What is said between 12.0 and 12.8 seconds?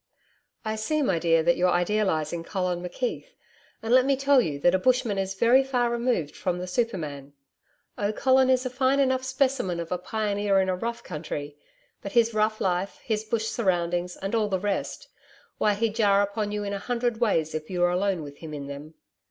But his rough